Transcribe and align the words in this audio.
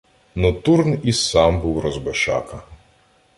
Но 0.35 0.51
Турн 0.53 0.99
і 1.03 1.13
сам 1.13 1.61
був 1.61 1.79
розбишака 1.79 2.63